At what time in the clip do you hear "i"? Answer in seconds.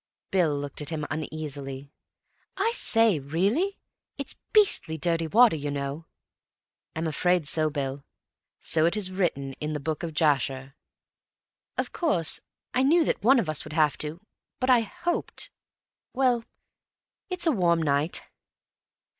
2.57-2.71, 12.73-12.81, 14.71-14.79